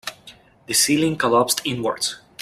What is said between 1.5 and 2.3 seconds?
inwards.